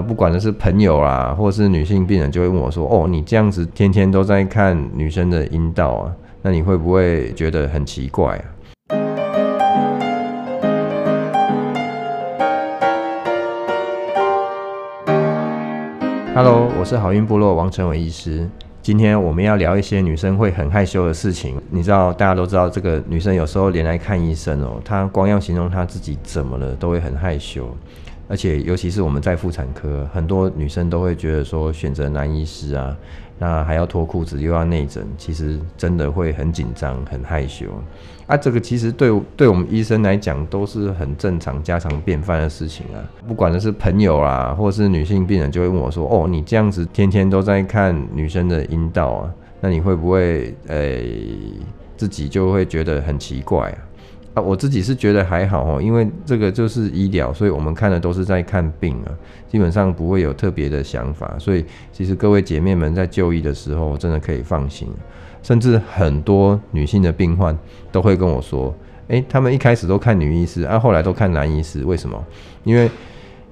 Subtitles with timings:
[0.00, 8.44] 不管的是朋友啊，或是女性病人，就会问我说：“哦，你这样子天天都在看女生的阴道啊，那你会不会觉得很奇怪啊？”
[16.34, 18.48] Hello，我是好运部落王成伟医师。
[18.80, 21.60] 今天我们要聊一些女生会很害羞的事情。
[21.68, 27.68] 你知道，大家都知道，这个女生有时候连来看医生哦，她光要形容她自己怎么了，都会很害羞。
[28.28, 32.94] 而且，尤其是我们在妇产科，很多女生都会觉得说，选择男医师啊，
[33.38, 37.66] 那还要脱裤子又要内诊，其实真的会很紧张、很害羞。
[38.26, 43.00] 啊，这个其实对对我们医生来讲都是很正常、家常便饭的事情啊。
[43.26, 51.26] 不管的是朋友啊，或是女性病人，就会问我说：“哦，你这样子天天都在看女生的阴道啊，那你会不会诶、
[51.96, 53.78] 自己就会觉得很奇怪啊？”
[54.40, 59.08] 我自己是觉得还好哦，因为这个就是医疗，所以我们看的都是在看病啊，
[59.48, 61.36] 基本上不会有特别的想法。
[61.38, 64.88] 所以其实各位姐妹们在就医的时候，真的可以放心。
[65.42, 67.56] 甚至很多女性的病患
[67.92, 68.74] 都会跟我说
[69.08, 72.22] ：“诶，他们一开始都看女医师，啊，后来都看男医师，为什么？
[72.64, 72.90] 因为……”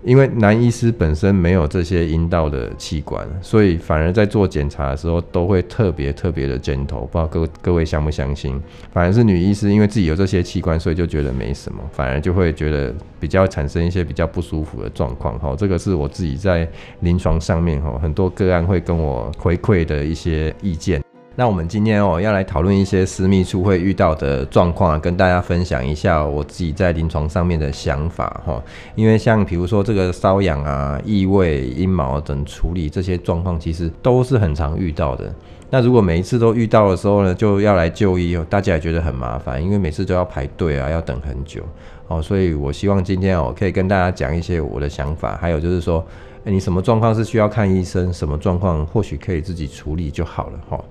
[0.07, 7.05] 因为男医师本身没有这些阴道的器官，所以反而在做检查的时候都会特别特别的 gentle。
[7.09, 8.63] 不知道各各位相不相信？
[8.93, 15.37] 反而是女医师，因为自己有这些器官，所以就觉得没什么，反而就会觉得比较产生一些比较不舒服的状况。
[15.41, 16.69] 哈，这个是我自己在
[17.01, 21.03] 临床上面哈，很多个案会跟我回馈的一些意见。
[21.39, 28.63] 那我们今天哦，要来讨论一些私密处会遇到的状况啊，跟大家分享一下我自己在临床上面的想法哈。
[28.95, 35.31] 因为像比如说这个瘙痒啊、异味、阴毛等处理这些状况，其实都是很常遇到的。
[35.69, 41.61] 那如果每一次都遇到的时候呢，就要来就医哦，大家也觉得很麻烦，因为每次都要排队啊，要等很久
[42.09, 42.23] 哦。
[42.23, 46.03] 所以我希望今天哦，可以跟大家讲一些我的想法，还有就是说，
[46.45, 50.83] 你什么状况是需要看医生，什么状况或许可以自己处理就好了哈。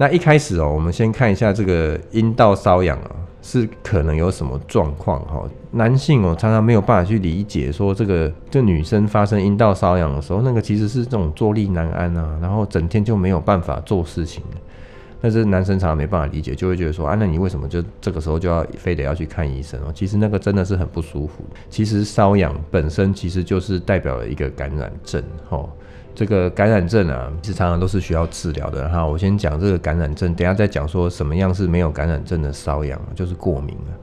[0.00, 3.10] 那一开始哦，我们先看一下这个阴道瘙痒啊，
[3.42, 5.42] 是可能有什么状况哈？
[5.72, 14.42] 男性哦，常常没有办法去理解说这个这女生发生阴道瘙痒的时候，那个其实是这种坐立难安啊，然后整天就没有办法做事情。
[15.20, 19.90] 但是男生常常没办法理解，就会觉得说啊，那你为什么就这个时候就要非得要去看医生哦？
[19.92, 21.42] 其实那个真的是很不舒服。
[21.68, 25.20] 其实瘙痒本身其实就是代表了一个感染症
[25.50, 25.68] 哈。
[26.18, 29.06] 这个感染症啊，其实常常都是需要治疗的哈。
[29.06, 33.96] 我先讲这个感染症，等下再讲说什么样是没有感染症的瘙痒，就是过敏了。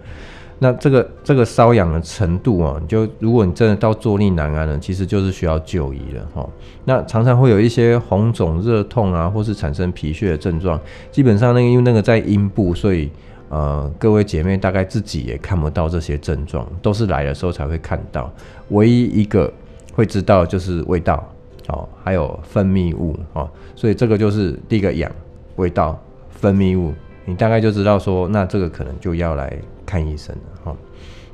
[0.57, 6.49] 那这个这个瘙痒的程度啊，就如果你真的到坐立难安了，其实就是需要就医了哈。
[6.85, 10.79] 那常常会有一些红肿、热痛啊，或是产生皮屑的症状。
[11.11, 13.11] 基本上那个因为那个在阴部，所以
[13.49, 18.31] 呃各位姐妹大概自己也看不到这些症状，都是来的时候才会看到。
[18.69, 19.51] 唯一一个
[19.93, 21.21] 会知道就是味道。
[21.67, 25.11] 哦，还有分泌物哦，所以这个就是第一个痒，
[25.55, 25.99] 味道、
[26.29, 26.93] 分泌物，
[27.25, 29.51] 你大概就知道说，那这个可能就要来
[29.85, 30.77] 看医生了哈、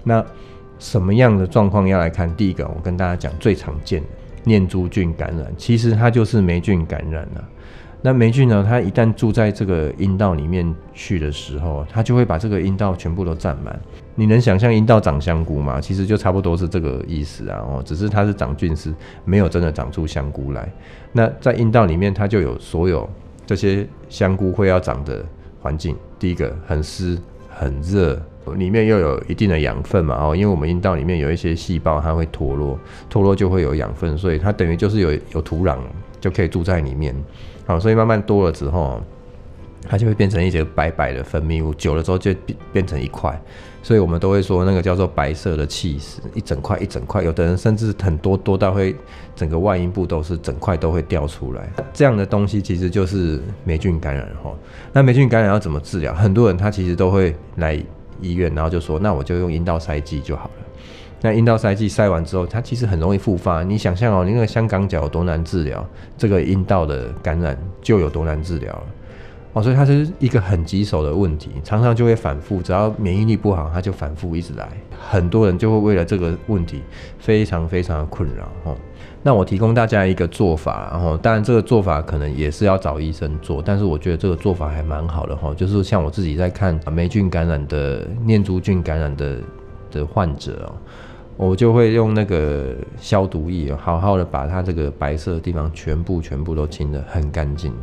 [0.04, 0.26] 那
[0.80, 2.34] 什么样的状况要来看？
[2.36, 4.08] 第一个，我跟大家讲最常见的
[4.44, 7.50] 念珠菌感染，其实它就是霉菌感染了。
[8.04, 13.80] 那霉菌呢，它一旦住在这个阴道里面去的时候，它就会把这个阴道全部都占满。
[14.16, 15.80] 你能想象阴道长香菇吗？
[15.80, 17.60] 其实就差不多是这个意思啊。
[17.60, 20.68] 哦，只是它是长菌丝，没有真的长出香菇来。
[21.12, 23.08] 那在阴道里面，它就有所有
[23.46, 25.24] 这些香菇会要长的
[25.62, 25.96] 环境。
[26.18, 27.18] 第一个很湿
[27.50, 28.20] 很热，
[28.56, 30.16] 里面又有一定的养分嘛。
[30.20, 32.80] 哦，因为我们阴道里面有一些细胞，它会脱落，
[33.10, 35.78] 脱落就会有养分，所以它等于就是有有土壤，
[36.20, 37.16] 就可以住在里面。
[37.66, 39.02] 好，所以慢慢多了之后，
[39.88, 43.40] 它就会变成一些白白的分泌物，久了之后就变变成一块，
[43.82, 48.96] 所以我们都会说那个叫做白色的气丝，一整块一整块，有的人甚至很多多到会
[49.36, 54.54] 整个外阴部都是整块都会掉出来，这样的东西其实就是霉菌感染哈。
[54.92, 56.14] 那霉菌感染要怎么治疗？
[56.14, 57.74] 很多人他其实都会来
[58.22, 60.52] 医院，然后就说那我就用阴道塞剂就好了。
[61.24, 63.62] 那阴道塞剂塞完之后，它其实很容易复发。
[63.64, 65.88] 你想象哦，你那个香港脚有多难治疗，
[66.18, 68.84] 这个阴道的感染就有多难治疗了
[69.54, 69.62] 哦。
[69.62, 72.60] 所以它是一个很棘手的问题，常常就会反复。
[72.60, 74.68] 只要免疫力不好，它就反复一直来。
[75.00, 76.82] 很多人就会为了这个问题
[77.20, 78.76] 非常非常的困扰哦。
[79.22, 85.54] 那我提供大家一个做法，然后当然这个做法可能也是要找医生做，但是我觉得这个做法还蛮好的哈。
[85.54, 89.38] 就是像我自己在看霉菌感染的、念珠菌感染的
[89.92, 90.74] 的患者哦。
[91.38, 97.74] 我就会用那个消毒液，好好的把它这个白色的地方全部全部都清的很干净。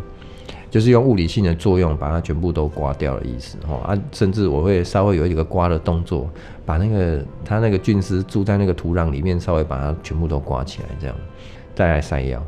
[0.70, 6.28] 就是用物理性的作用把它全部都刮掉的意思哦啊，甚至我会稍微有一个刮的动作，
[6.66, 11.16] 把那个它那个菌丝住在那个土壤里面，稍微把它全部都刮起来，这样
[11.74, 12.42] 再来塞药，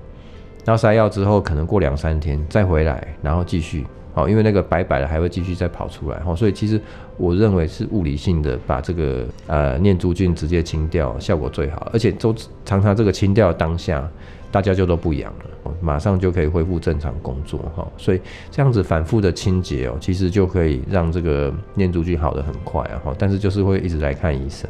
[0.67, 6.81] 然后塞药之后可能过两三天再回来，然后继续哦，因为那个白白的还会继续再跑出来哦，所以其实
[7.17, 12.35] 我认为是物理性的把这个呃念珠菌直接清掉，效果最好，而且都
[12.65, 14.09] 常常这个清掉当下。
[14.53, 18.21] 大家就都不痒了，马上就可以恢复正常工作哈，所以
[18.51, 24.69] 这样子反复的清洁哦，其实就可以让这个念珠菌好得很快啊哈，但是就是会一直来看医生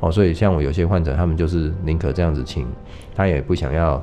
[0.00, 2.66] 哦，所以像我有些患者，他们就是宁可这样子清，
[3.14, 4.02] 他也不想要，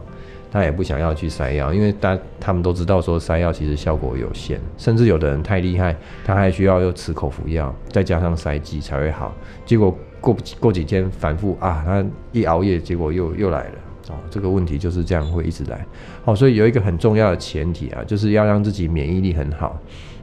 [0.51, 9.33] 他也不想要去塞药，因为大他们都知道说塞药其实效果有限，甚至有的人太厉害，他还需要又吃口服药，再加上塞剂才会好，
[9.65, 13.73] 结果过过几天反复啊，他一熬夜，结果又又来了。
[14.09, 15.85] 哦，这个问题就是这样会一直来。
[16.23, 19.77] 好，所以有一个很重要的前提啊，就是要让自己免疫力很好，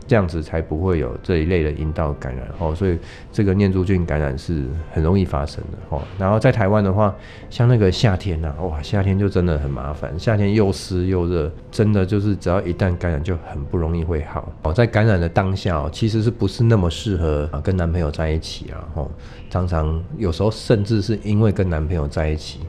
[0.06, 2.46] 这样子才不会有这一类的阴道感染。
[2.58, 2.98] 哦，所以
[3.32, 5.78] 这个念珠菌感染是很容易发生的。
[5.88, 7.14] 哦，然后在台湾的话，
[7.50, 14.52] 像那个夏天呐，哇，夏天就真的很麻烦，夏天又湿又热，真的就是只要一旦感染就很不容易会好。
[14.62, 18.84] 哦，在感染的当下哦，其实是不是那么适合啊跟男朋友在一起啊？
[18.94, 19.10] 哦，
[19.48, 22.60] 常常有时候甚至是因为跟男朋友在一起。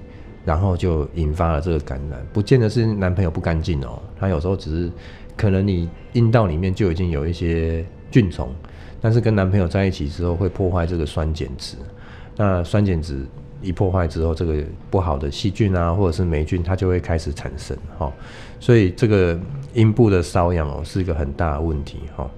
[0.46, 4.92] 然后就引发了这个感染，不见得是男朋友不干净哦，他有时候只是
[5.36, 8.54] 可能你阴道里面就已经有一些菌虫，
[9.02, 11.76] 但是跟男朋友在一起之后会破坏这个酸碱值，
[12.38, 13.26] 那酸碱值
[13.62, 18.14] 一破坏之后，这个不好的细菌啊或者是霉菌它就会开始产生哈，
[18.60, 19.40] 所以这个
[19.74, 22.30] 阴部的瘙痒哦是一个很大的问题哈。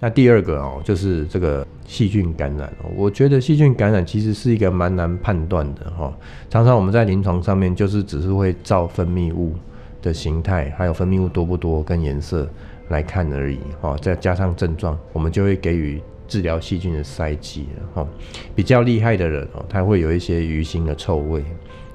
[0.00, 2.72] 那第二个哦，就是这个细菌感染。
[2.94, 6.16] 我觉得细菌感染其实是一个蛮难判断的哈。
[6.48, 9.54] 常常我们在临床上面就是只是会照分泌物
[10.00, 12.48] 的形态，还有分泌物多不多跟颜色
[12.90, 13.96] 来看而已哈。
[14.00, 18.06] 再加上症状，我们就会给予治疗细菌的塞剂哈。
[18.54, 21.44] 比较厉害的人哦，他会有一些鱼腥的臭味，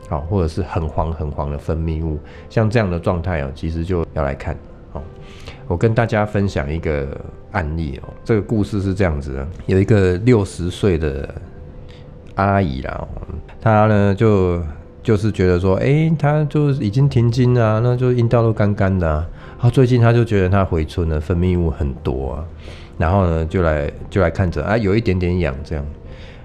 [0.10, 4.58] 好，或者是很黄很黄的分泌物，像这样的状态哦，其实就要来看
[4.92, 5.02] 哦。
[5.74, 7.20] 我跟大家分享一个
[7.52, 11.28] 案例哦，这个故事是这样子的：有一个六十岁的
[12.36, 13.08] 阿姨啦，
[13.60, 14.62] 她呢就
[15.02, 19.68] 就是觉得说，哎，她就已经停经了，那就阴道都干干的啊。
[19.72, 22.46] 最近她就觉得她回春了，分泌物很多啊，
[23.00, 25.84] 然后呢就来就来看着啊，有一点点痒这样。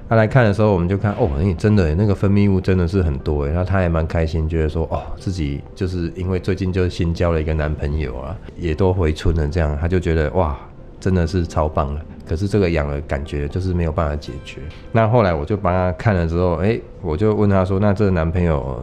[0.09, 10.57] 他来看的时候，我们就看哦，你真的那个分泌物真的是很多诶，然后他也蛮开心，觉得说哦，自己就是因为最近就新交了一个男朋友啊，也都回春了，这样他就觉得哇，
[10.99, 12.01] 真的是超棒了。
[12.27, 14.61] 可是这个痒的感觉就是没有办法解决。
[14.93, 18.83] 那后来我就帮他看了之后，哎，我就问他说，那这个男朋友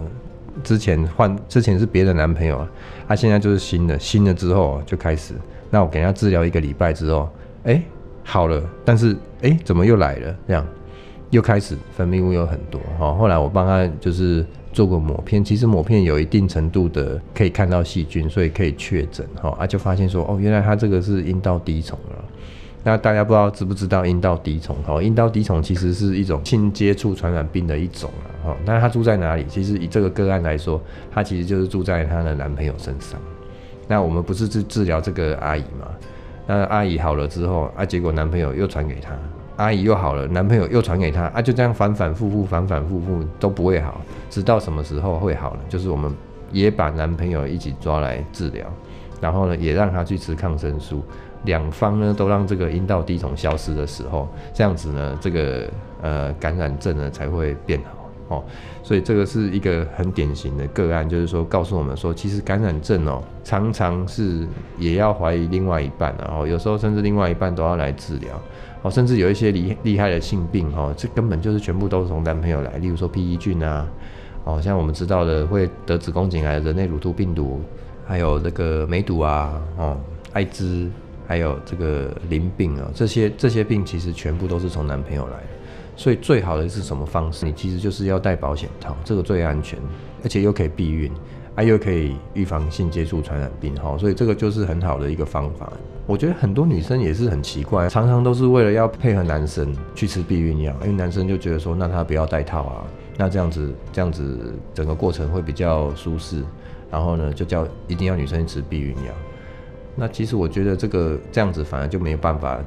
[0.64, 2.70] 之前换之前是别的男朋友啊，
[3.08, 5.34] 他现在就是新的，新的之后就开始，
[5.72, 7.28] 那我给他治疗一个礼拜之后，
[7.64, 7.82] 哎，
[8.24, 10.66] 好了，但是哎，怎么又来了这样？
[11.36, 22.24] 又开始分泌物有很多哈，后来我帮他就是做过抹片，其实抹片有一定程度的可以看到细菌，所以可以确诊哈啊，就发现说哦，原来他这个是阴道滴虫了。
[22.86, 25.04] 那大家不知道知不知道阴道滴虫哈？
[25.04, 28.58] 阴道滴虫其实是一种性接触传染病的一种啊哈。
[28.66, 29.44] 那他住在哪里？
[29.50, 33.20] 其实以这个个案来说，他其实就是住在他的男朋友身上。
[33.90, 35.88] 那我们不是治治疗这个阿姨嘛？
[36.48, 39.12] 那阿姨好了之后啊，结果男朋友又传给她。
[39.58, 45.60] 阿姨又好了，男朋友又传给她啊，就这样反反复复，反反复复都不会好，直到什么时候会好呢？
[45.70, 46.14] 就是我们
[46.52, 48.66] 也把男朋友一起抓来治疗，
[49.22, 51.02] 然后呢，也让他去吃抗生素，
[51.46, 55.70] 两方呢都让这个阴道滴虫消失的时候，这样子呢，这个
[56.02, 58.44] 呃感染症呢才会变好哦。
[58.84, 64.46] 所以这个是一个很典型的个案，就是说告诉我们说，其实感染症哦，常常是
[64.78, 68.30] 也要怀疑另外一半，然后有时候甚至另外一半都要来治疗。
[68.86, 73.88] 哦，甚至有一些厉厉害的性病，哦，这根本就是全部都是从男朋友来，例如说 PE 菌啊，
[74.44, 77.62] 哦，像我们知道的会得子宫颈癌的人类乳突病毒，
[78.06, 79.98] 还有这个梅毒啊，哦，
[80.34, 80.88] 艾滋，
[81.26, 85.48] 还有这个淋病啊，这些这些病其实全部都是从男朋友来的，
[85.96, 87.44] 所以最好的是什么方式？
[87.44, 89.80] 你其实就是要戴保险套，这个最安全，
[90.24, 91.12] 而且又可以避孕。
[91.56, 95.72] 啊，又可以预防性接触传染病，哈，所以这个就是很好的一个方法。
[96.06, 102.84] 我觉得很多女生也是很奇怪，常常都是为了要配合男生去吃避孕药，因为男生就觉得说，那他不要戴套啊，
[103.18, 106.44] 那这样子这样子整个过程会比较舒适，
[106.92, 109.14] 然后呢，就叫一定要女生吃避孕药。
[109.96, 112.60] 那其实我觉得这个这样子反而就没有办法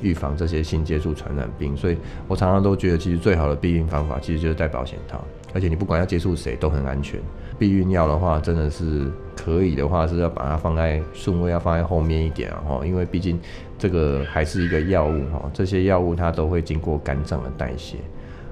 [0.00, 1.76] 预防这些性接触传染病。
[1.76, 7.20] 所以我常常都觉得，其实最好的避孕方法其实就是戴保险套，而且你不管要接触谁都很安全。
[7.58, 13.38] 避孕药的话，真的是可以的话是要把它放在顺位要放在后面一点啊，哈，因为毕竟
[13.78, 17.96] 这个还是一个药物哈，这些药物它都会经过肝脏的代谢。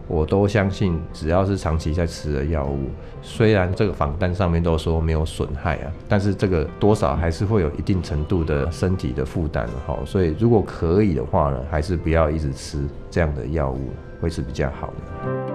[0.07, 2.88] 我都相信，只要是长期在吃的药物，
[3.21, 9.99] 虽然这个仿单上面都说没有损害啊，但是这个多少还是会有一定程度的身体的负担哈。
[10.07, 12.78] 所以如果可以的话呢，还是不要一直吃
[13.11, 15.48] 这样的药物，会是比较好的。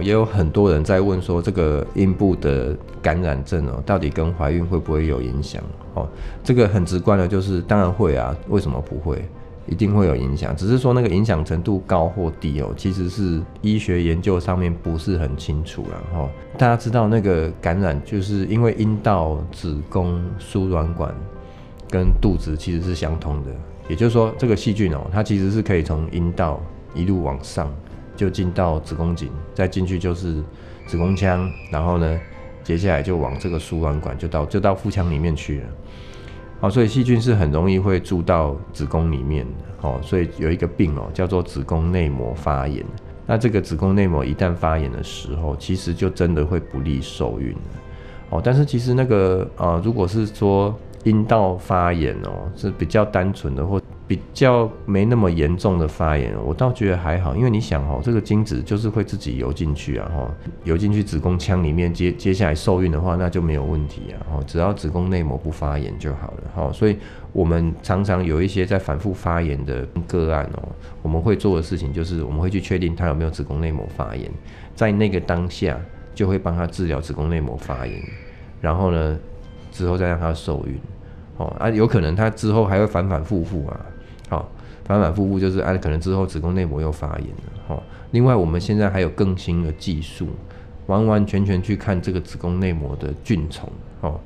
[0.00, 5.60] 也有很多人在问说，这个阴部的感染症哦，到底跟怀孕会不会有影响？
[5.94, 6.08] 哦，
[6.44, 9.22] 这个很直观的，就是当然会啊，为什么不会？
[9.68, 16.02] 一定会有影响，只是说那个影响程度高或低哦，其实是医学研究上面不是很清楚啦。
[16.12, 16.28] 哈。
[16.58, 21.14] 大家知道那个感染，就是因为阴道、子宫、输卵管
[21.88, 23.50] 跟肚子其实是相通的，
[23.88, 26.60] 也就是说这个细菌哦，它其实是可以从阴道
[26.92, 27.72] 一路往上
[28.22, 30.40] 就进到子宫颈，再进去就是
[30.86, 32.20] 子宫腔，然后呢，
[32.62, 35.66] 接下来就往这个输卵管就到就到腹腔里面去了。
[36.60, 42.86] 哦，所以细菌是很容易会住到子宫里面的，哦，所以有一个病哦，叫做子宫内膜发炎。
[43.26, 47.52] 那这个子宫内膜一旦发炎的时候，其实就真的会不利受孕。
[48.30, 53.82] 哦，但是其实那个呃，如果是说阴道发炎哦，是比较单纯的或。
[54.06, 60.30] 比较没那么严重的发炎，我倒觉得还好，因为你想哦，这个精子就是会自己游进去啊，哈，
[60.64, 66.98] 游进去子宫腔里面，接接下来受孕的话，那就没有问题啊，哈，只要子宫内膜不发炎就好了，哈，所以
[67.32, 70.68] 我们常常有一些在反复发炎的个案哦，
[71.00, 74.30] 我们会做的事情就是我们会去确定他有没有子宫内膜发炎，
[74.74, 75.80] 在那个当下
[76.14, 77.98] 就会帮他治疗子宫内膜发炎，
[78.60, 79.18] 然后呢，
[79.70, 80.78] 之后再让他受孕，
[81.38, 83.80] 哦啊，有可能他之后还会反反复复啊。
[84.32, 84.48] 好，
[84.86, 87.62] 反反复复就是啊，可能之后子宫内膜又发炎了。
[87.68, 90.26] 好，另外我们现在还有更新的技术，
[90.86, 93.70] 完完全全去看这个子宫内膜的菌丛。
[94.00, 94.18] 哦，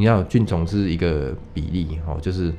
[0.00, 2.50] 你要菌丛是一个比例，哦，就是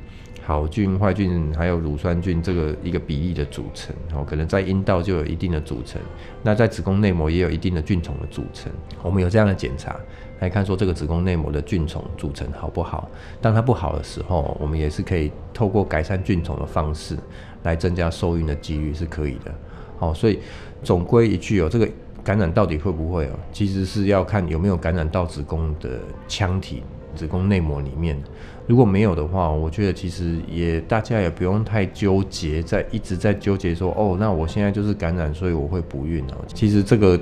[0.45, 3.95] 好菌、坏菌还有乳酸菌这个一个比例的组成。
[4.13, 5.99] 哦，可能在阴道就有一定的组成，
[6.43, 8.71] 那在子宫内膜也有一定的菌丛的组成。
[9.01, 9.95] 我们有这样的检查。
[10.39, 13.09] 来看说这个子宫内膜的菌丛组成好不好？
[13.41, 17.17] 当它不好的时候，我们也是可以透过改善菌丛的方式
[17.63, 19.51] 来增加受孕的几率是可以的。
[19.97, 20.37] 好，所以
[20.83, 21.89] 总归一句哦，这个
[22.23, 23.39] 感染到底会不会哦？
[23.51, 26.83] 其实是要看有没有感染到子宫的腔体、
[27.15, 28.21] 子宫内膜里面。
[28.67, 36.35] 如果没有的话，我觉得其实也大家也不用太纠结，在一直在纠结说哦，那我现在就是感染，所以我会不孕哦。
[36.53, 37.19] 其实这个。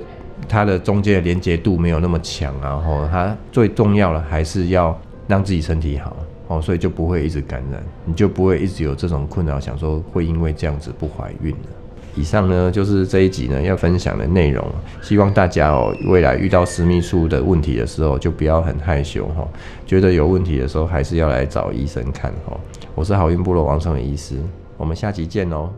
[0.48, 6.16] 它的中间的连接度没有那么强，然后它最重要的还是要让自己身体好
[6.48, 11.68] 哦，所以就不会一直感染，你就不会一直有这种困扰，想说会因为这样子不怀孕了。
[12.20, 14.62] 以上呢就是这一集呢要分享的内容，
[15.00, 19.48] 希望大家哦未来遇到私密处的问题的时候就不要很害羞哈，
[19.86, 22.54] 觉得有问题的时候还是要来找医生看哈。
[22.94, 24.36] 我是好运部落王胜伟医师，
[24.76, 25.70] 我们下集见哦。